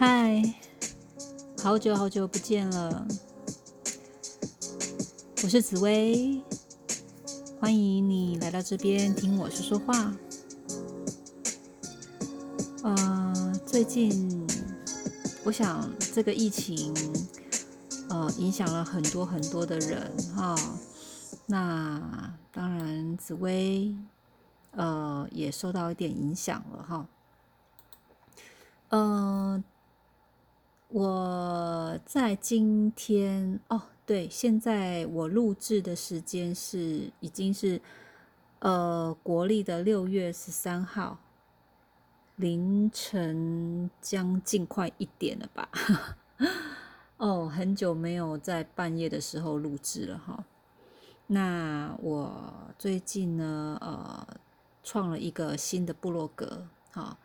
[0.00, 0.42] 嗨，
[1.62, 3.06] 好久好久不见了，
[5.42, 6.42] 我是紫薇，
[7.60, 10.16] 欢迎你来到这边听我说说话。
[12.82, 14.46] 呃，最近
[15.44, 16.94] 我想这个疫情，
[18.08, 20.56] 呃，影响了很多很多的人哈。
[21.44, 23.94] 那当然，紫薇
[24.70, 27.06] 呃也受到一点影响了哈。
[28.88, 29.62] 嗯。
[30.92, 37.80] 我在今天哦，对，现在我录制的时间是已经是
[38.58, 41.18] 呃国历的六月十三号
[42.34, 45.68] 凌晨将近快一点了吧？
[47.18, 50.44] 哦，很久没有在半夜的时候录制了哈。
[51.28, 54.26] 那我最近呢，呃，
[54.82, 57.16] 创了一个新的部落格，哈，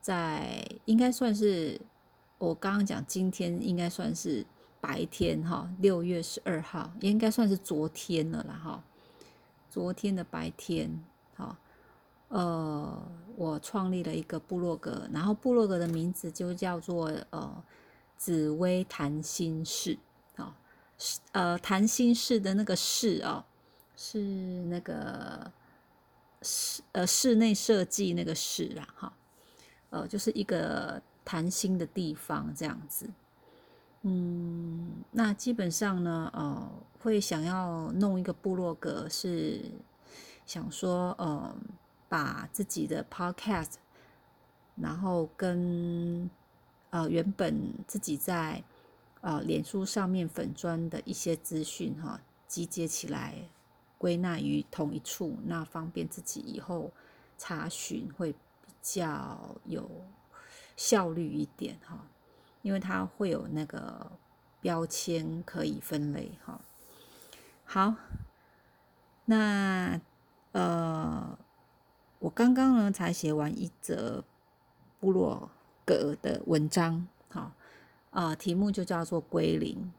[0.00, 1.78] 在应该算是。
[2.42, 4.44] 我刚刚讲，今天应该算是
[4.80, 8.82] 白天哈，六月十二号，应该算是昨天了啦哈。
[9.70, 11.04] 昨天的白天，
[11.36, 11.56] 好，
[12.26, 13.00] 呃，
[13.36, 17.64] 我创立了一个部落格，然后部落格的名字就叫做呃
[18.16, 19.96] 紫薇谈心事，
[20.34, 20.52] 好，
[21.30, 23.44] 呃谈心事的那个事哦，
[23.96, 24.18] 是
[24.64, 25.52] 那个
[26.42, 29.12] 室呃室内设计那个室啦哈，
[29.90, 31.00] 呃就是一个。
[31.24, 33.08] 谈心的地方，这样子，
[34.02, 36.68] 嗯，那基本上呢，呃，
[37.00, 39.60] 会想要弄一个部落格，是
[40.44, 41.56] 想说，呃，
[42.08, 43.74] 把自己的 podcast，
[44.74, 46.28] 然后跟
[46.90, 48.64] 呃原本自己在
[49.20, 53.48] 呃脸书上面粉砖的一些资讯哈，集结起来，
[53.96, 56.90] 归纳于同一处，那方便自己以后
[57.38, 59.88] 查询会比较有。
[60.76, 62.06] 效率一点哈，
[62.62, 64.12] 因为它会有那个
[64.60, 66.60] 标签可以分类哈。
[67.64, 67.94] 好，
[69.24, 70.00] 那
[70.52, 71.38] 呃，
[72.18, 74.24] 我刚刚呢才写完一则
[75.00, 75.50] 部落
[75.84, 77.52] 格的文章，好
[78.10, 79.92] 啊，题目就叫做归零。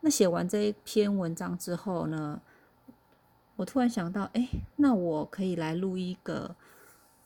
[0.00, 2.40] 那写完这一篇文章之后呢，
[3.56, 6.56] 我突然想到，哎，那我可以来录一个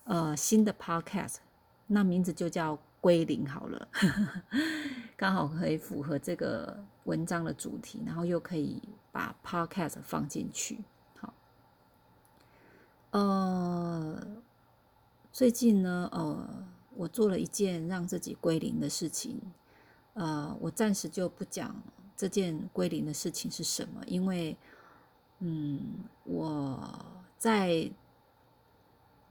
[0.04, 1.36] 呃新的 podcast。
[1.92, 3.88] 那名字就叫归零好了，
[5.18, 8.80] 刚好可以符合这个文章的主题，然后又可以
[9.10, 10.84] 把 podcast 放进去。
[11.18, 11.34] 好，
[13.10, 14.24] 呃，
[15.32, 16.64] 最近呢，呃，
[16.94, 19.40] 我做了一件让自己归零的事情。
[20.14, 21.74] 呃，我暂时就不讲
[22.16, 24.56] 这件归零的事情是什么，因为，
[25.40, 27.04] 嗯，我
[27.36, 27.90] 在。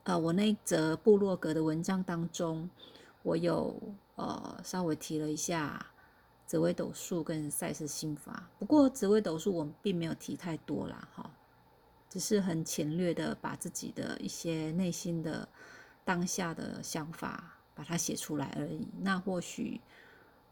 [0.09, 2.67] 呃，我那则部落格的文章当中，
[3.21, 3.79] 我有
[4.15, 5.85] 呃稍微提了一下
[6.47, 11.31] 紫微斗数跟赛事心法，不过紫微斗数我并没有提太多啦，哈，
[12.09, 15.47] 只是很浅略的把自己的一些内心的
[16.03, 18.87] 当下的想法把它写出来而已。
[19.01, 19.79] 那或许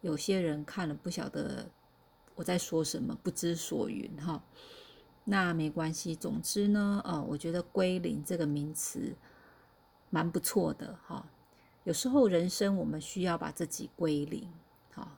[0.01, 1.67] 有些人看了不晓得
[2.35, 4.43] 我在说什么，不知所云哈，
[5.23, 6.15] 那没关系。
[6.15, 9.15] 总之呢，呃，我觉得归零这个名词。
[10.09, 11.25] 蛮不错的哈，
[11.83, 14.47] 有时候人生我们需要把自己归零，
[14.93, 15.11] 好，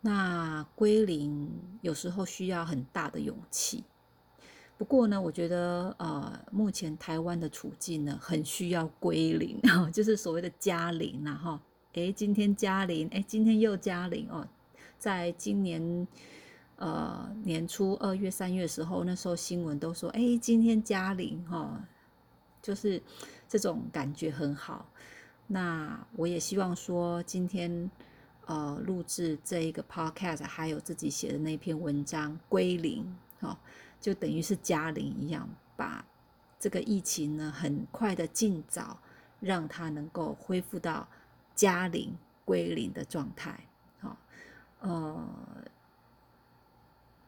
[0.00, 1.50] 那归零
[1.80, 3.84] 有时候需要很大的勇气。
[4.78, 9.60] 不过呢，我觉得呃，目前台湾的处境呢，很需要归零，
[9.92, 11.60] 就是所谓的加零呐哈。
[11.94, 14.46] 诶，今天加零，诶，今天又加零哦。
[14.98, 16.08] 在今年
[16.76, 21.84] 呃年初二月、三月时候，那时候新闻都说，诶，今天加零哈，
[22.62, 23.02] 就是。
[23.52, 24.88] 这种感觉很好，
[25.46, 27.90] 那我也希望说，今天
[28.46, 33.58] 呃录制这一个 podcast，还有自己写的那篇文章归零，哈，
[34.00, 35.46] 就等于是加零一样，
[35.76, 36.02] 把
[36.58, 38.98] 这个疫情呢很快的尽早
[39.38, 41.06] 让它能够恢复到
[41.54, 42.16] 加零
[42.46, 43.66] 归零的状态，
[44.00, 44.16] 好，
[44.80, 45.28] 呃，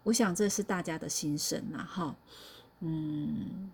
[0.04, 2.16] 我想这是大家的心声呐，哈，
[2.80, 3.70] 嗯。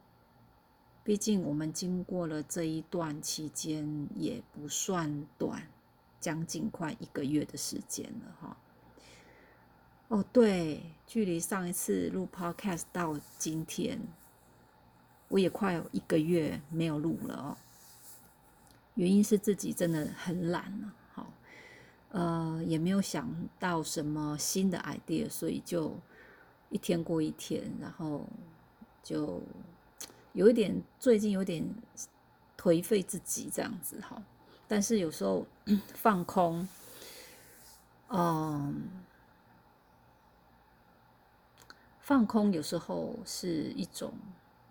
[1.02, 5.66] 毕竟我们经过了这一段期间也不算短，
[6.20, 8.56] 将近快一个月的时间了哈。
[10.08, 13.98] 哦，对，距离上一次录 Podcast 到今天，
[15.28, 17.56] 我也快有一个月没有录了哦。
[18.94, 21.32] 原因是自己真的很懒了，好，
[22.10, 25.98] 呃，也没有想到什么新的 idea，所以就
[26.68, 28.28] 一天过一天，然后
[29.02, 29.42] 就。
[30.32, 31.64] 有一点，最近有点
[32.56, 34.22] 颓废自己这样子哈，
[34.68, 35.44] 但是有时候
[35.94, 36.68] 放空，
[38.08, 38.88] 嗯，
[42.00, 44.12] 放空有时候是一种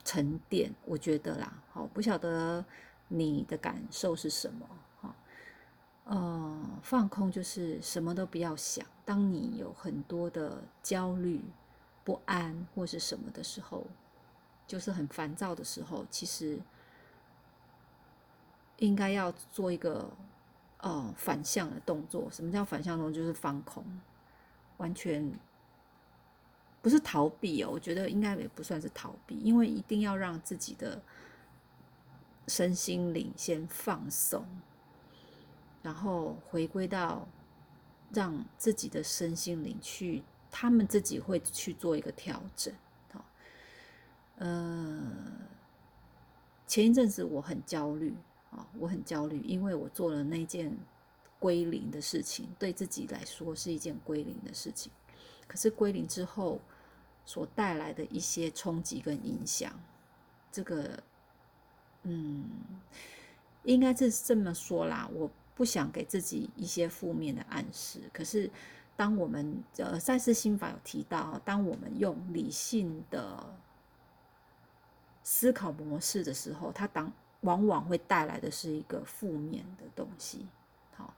[0.06, 2.64] 沉淀，我觉得啦，好，不晓得
[3.08, 4.68] 你的感受是什么，
[5.02, 5.16] 哈，
[6.06, 8.86] 呃，放空就是什么都不要想。
[9.04, 11.44] 当你有很多的焦虑、
[12.04, 13.86] 不安或是什么的时候，
[14.70, 16.58] 就是很烦躁的时候，其实
[18.78, 20.10] 应该要做一个。
[20.82, 23.22] 哦，反向的动作，什么叫反向动作？
[23.22, 23.84] 就是放空，
[24.78, 25.30] 完全
[26.82, 27.70] 不是逃避哦。
[27.70, 31.02] 我觉得应该也不算是逃避，因为一定要让自己的
[32.48, 34.46] 身心灵先放松，
[35.82, 37.28] 然后回归到
[38.14, 42.74] 让自己的身心灵去，他们自己会去做一个调整。
[44.40, 45.00] 呃，
[46.68, 48.14] 前一阵子我很焦虑。
[48.52, 50.76] 啊，我很焦虑，因为我做了那件
[51.38, 54.92] 归零的事情，对自己来说是一件归零的事情。
[55.48, 56.60] 可是归零之后
[57.24, 59.72] 所带来的一些冲击跟影响，
[60.52, 61.04] 这个，
[62.02, 62.44] 嗯，
[63.62, 65.08] 应该是这么说啦。
[65.14, 68.00] 我不想给自己一些负面的暗示。
[68.12, 68.50] 可是，
[68.98, 73.56] 当我们呃赛斯心法有提到，当我们用理性的
[75.30, 77.12] 思考模式的时候，它当。
[77.44, 80.46] 往往会带来的是一个负面的东西，
[80.94, 81.14] 好，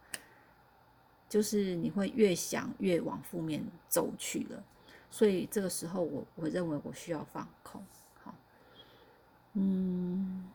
[1.28, 3.60] 就是你会越想越往负面
[3.90, 4.64] 走去了。
[5.10, 7.84] 所以这个时候，我我认为我需要放空，
[8.24, 8.36] 好，
[9.54, 10.48] 嗯，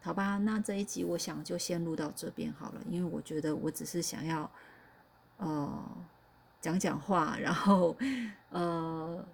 [0.00, 4.48] 好吧，那这一集我想就先录到这边好了，因为我觉得我只是想要
[5.38, 5.84] 呃
[6.60, 7.96] 讲讲话，然后
[8.50, 9.26] 呃，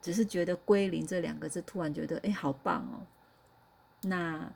[0.00, 3.06] 只是觉得“归零”这两个字，突然觉得哎，好棒哦，
[4.02, 4.52] 那。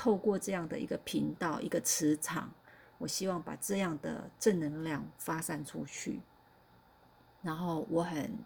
[0.00, 2.52] 透过这样的一个频道、一个磁场，
[2.98, 6.20] 我希望把这样的正能量发散出去。
[7.42, 8.38] 然后我很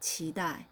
[0.00, 0.66] 期待，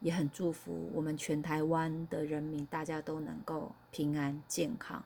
[0.00, 5.04] 也很祝福我们全台湾的人民，大家都能够平安健康，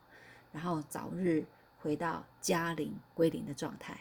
[0.53, 1.45] 然后早日
[1.81, 3.99] 回到嘉陵归零的状态。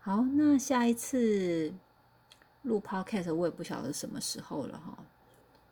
[0.00, 1.74] 好，那下一次
[2.62, 4.98] 录 Podcast 我也不晓得什么时候了哈，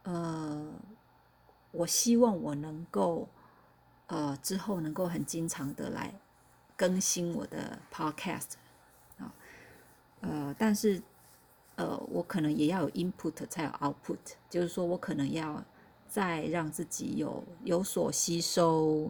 [0.05, 0.73] 呃。
[1.73, 3.29] 我希望我能够，
[4.09, 6.13] 呃，之后能够很经常的来
[6.77, 8.55] 更新我的 podcast
[9.21, 9.33] 啊，
[10.21, 11.01] 呃，但是
[11.77, 15.65] 呃，我可能也要有 input 才有 output，就是说我可能要
[16.09, 19.09] 再让自己有有所吸收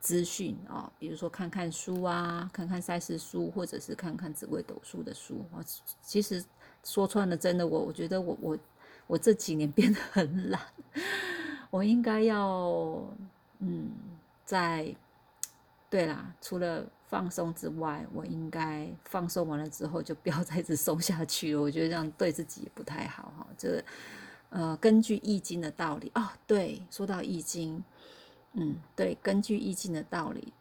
[0.00, 5.62] 资讯啊，比如说看看书啊，看看赛事书，或者是看看紫微斗数的书啊。
[6.02, 6.44] 其实
[6.84, 8.58] 说穿了，真的，我我觉得我我
[9.06, 10.60] 我这几年 变得很懒。
[11.70, 13.02] 我应该要，
[13.60, 13.90] 嗯，
[14.44, 14.94] 在，
[15.88, 21.62] 对啦，除了放松之外，我应该放松完了之后就不要再一直松下去了。
[21.62, 23.46] 我觉得这样对自己也不太好哈。
[23.56, 23.82] 这，
[24.50, 27.82] 呃，根据易经的道理哦，对，说到易经，
[28.52, 30.52] 嗯，对，根据易经的道理，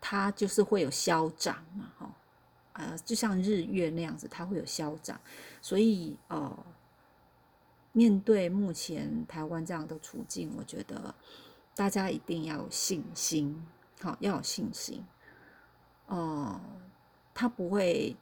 [0.00, 2.10] 它就是会有消长嘛，哈，
[2.78, 5.20] 呃，就像日月那样子，它会有消长，
[5.60, 6.64] 所以，呃。
[7.92, 11.12] 面对目前台湾这样的处境，我觉得
[11.74, 13.66] 大家一定要有信心，
[14.00, 15.04] 好，要有信心。
[16.06, 16.60] 哦，
[17.34, 18.14] 他不会，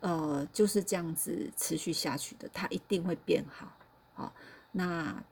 [0.00, 3.76] 呃，就是这样子持续下去的，他一定会变好。
[4.14, 4.32] 好，
[4.72, 5.22] 那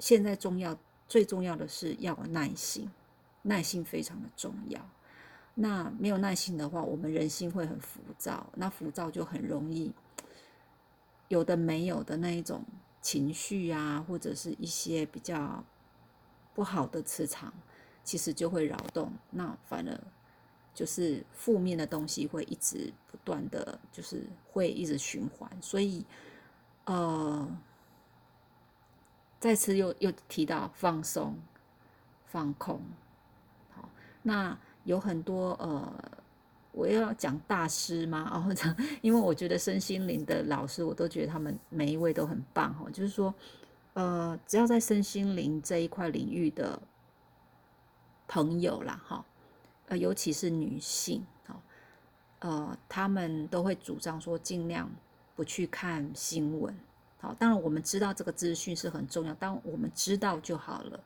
[0.00, 0.76] 现在重要、
[1.06, 2.90] 最重要的是要有耐心，
[3.42, 4.90] 耐心非常的重要。
[5.54, 9.92] 那没有耐心的话，我们人心会很浮躁，那浮躁就很容易。
[11.28, 12.62] 有的没有的那一种
[13.00, 15.64] 情绪啊，或者是一些比较
[16.54, 17.52] 不好的磁场，
[18.04, 19.12] 其实就会扰动。
[19.30, 20.00] 那反而
[20.74, 25.50] 就是负面的东西会一直不断的就是会一直循环。
[25.62, 26.04] 所以，
[26.84, 27.48] 呃，
[29.40, 31.38] 再次又又提到放松、
[32.26, 32.82] 放空。
[33.70, 33.88] 好，
[34.22, 35.92] 那有很多呃。
[36.74, 38.26] 我要讲大师吗？
[38.32, 42.86] 哦，这因为我觉得身心灵的老师，我都觉得他们每一位都很棒哈。
[42.90, 43.34] 就是说，
[43.92, 46.80] 呃，只要在身心灵这一块领域的
[48.26, 49.22] 朋友啦，哈，
[49.88, 51.62] 呃，尤其是女性，哈，
[52.38, 54.90] 呃，他们都会主张说，尽量
[55.36, 56.74] 不去看新闻。
[57.20, 60.98] 好，当然我们知道这个资讯是很重要，当我们知道就好了。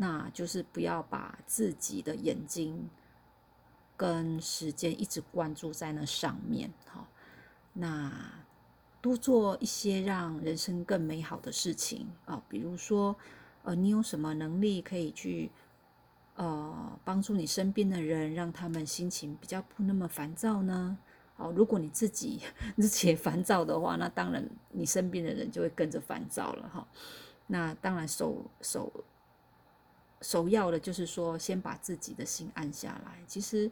[0.00, 2.88] 那就是不要把自己的眼睛。
[3.96, 7.06] 跟时间一直关注在那上面，好，
[7.74, 8.10] 那
[9.02, 13.14] 多做一些让人生更美好的事情啊，比如说，
[13.62, 15.50] 呃，你有什么能力可以去，
[16.36, 20.96] 呃帮助你身边的人，让他们心情比较不那么烦躁呢？
[21.36, 22.40] 哦，如果你自己
[22.76, 26.88] 自己也烦躁的话，那当然你身边的人就会跟着烦躁了哈。
[27.46, 28.90] 那当然手手
[30.22, 33.18] 首要的就是说，先把自己的心安下来。
[33.26, 33.70] 其实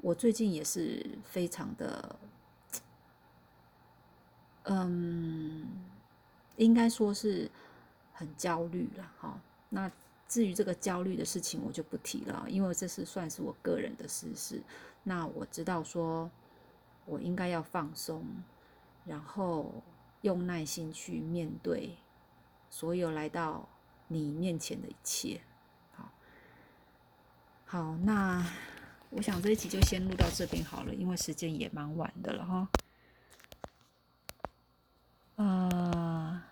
[0.00, 2.16] 我最近也是非常的，
[4.64, 5.66] 嗯，
[6.56, 7.50] 应该说是
[8.12, 9.40] 很焦虑了哈。
[9.68, 9.90] 那
[10.28, 14.62] 至于这个焦虑的事情，我就不提了，因为这是算是我个人的私事。
[15.02, 16.30] 那我知道说。
[17.06, 18.24] 我应该要放松，
[19.04, 19.82] 然后
[20.22, 21.98] 用耐心去面对
[22.70, 23.68] 所有来到
[24.08, 25.42] 你面前的一切。
[27.74, 28.40] 好，那
[29.10, 32.68] 我想这一集就先录到这边好了，因为时间也蛮晚的了哈。
[35.34, 36.46] 啊，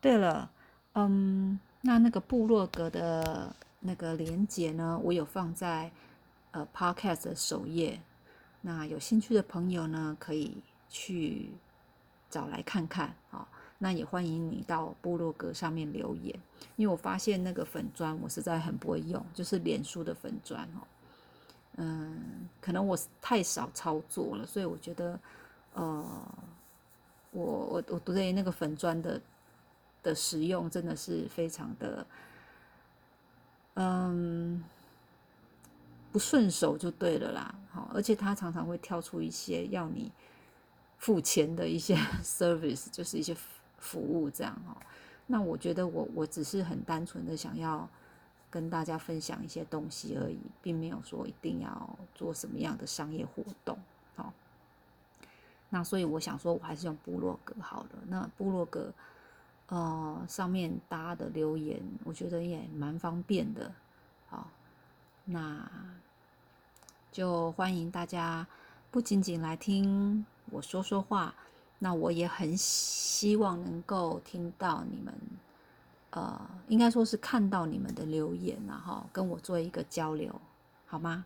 [0.00, 0.48] 对了，
[0.92, 5.90] 嗯，那那个部落格的那个连接呢，我有放在
[6.52, 8.00] 呃 Podcast 的首页。
[8.60, 11.50] 那有兴趣的朋友呢，可以去
[12.30, 13.44] 找来看看啊。
[13.78, 16.38] 那也欢迎你到部落格上面留言，
[16.76, 20.86] 因为我发现那个粉砖我实在很不会用，就是脸书的粉砖哦。
[21.76, 25.20] 嗯，可能我太少操作了，所以我觉得，
[25.74, 26.04] 呃，
[27.30, 29.20] 我我我对那个粉砖的
[30.02, 32.06] 的使用真的是非常的，
[33.74, 34.62] 嗯。
[36.10, 40.10] 不顺手就对了啦，好，而且他常常会跳出一些要你
[40.96, 41.94] 付钱的一些
[42.24, 43.36] service，就是一些
[43.78, 44.76] 服务这样哦。
[45.26, 47.88] 那我觉得我我只是很单纯的想要
[48.50, 53.78] 跟大家分享一些东西而已，并没有说一定要做什么样的商业活动，
[54.16, 54.32] 好。
[55.70, 57.90] 那所以我想说，我还是用部落格好了。
[58.06, 58.90] 那部落格
[59.66, 63.70] 呃上面大家的留言，我觉得也蛮方便的，
[64.30, 64.48] 好。
[65.26, 65.70] 那
[67.12, 68.46] 就欢迎大家，
[68.90, 71.34] 不仅仅来听我说说话，
[71.78, 75.14] 那我也很希望能够听到你们，
[76.10, 80.40] 呃，应该说是看到你们的留言，然后跟我做一个交流，
[80.86, 81.24] 好吗？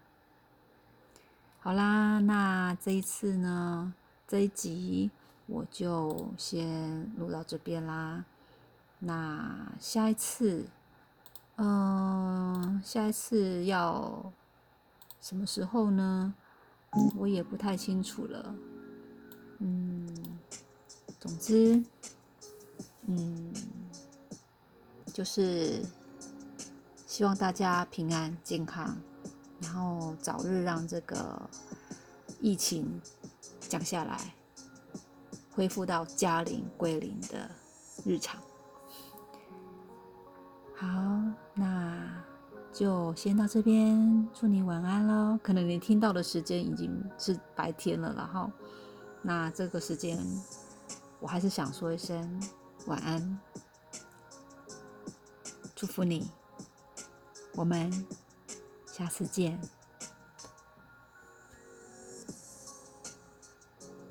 [1.60, 3.94] 好啦，那这一次呢，
[4.26, 5.10] 这一集
[5.46, 8.24] 我就先录到这边啦。
[8.98, 10.66] 那下一次。
[11.56, 14.32] 嗯，下一次要
[15.20, 16.34] 什么时候呢？
[17.14, 18.54] 我也不太清楚了。
[19.58, 20.08] 嗯，
[21.22, 21.80] 总之，
[23.06, 23.54] 嗯，
[25.14, 25.80] 就是
[27.06, 28.96] 希望大家平安健康，
[29.60, 31.40] 然后早日让这个
[32.40, 33.00] 疫情
[33.60, 34.34] 降下来，
[35.52, 37.48] 恢复到嘉陵归零的
[38.04, 38.42] 日常。
[40.74, 40.88] 好，
[41.54, 42.20] 那
[42.72, 45.38] 就先到这边，祝你晚安喽。
[45.40, 48.50] 可能你听到的时间已经是白天了，然后，
[49.22, 50.18] 那这个时间，
[51.22, 52.42] 我还是想说一声
[52.86, 53.40] 晚安，
[55.76, 56.28] 祝福你，
[57.54, 58.06] 我们
[58.86, 59.58] 下次见。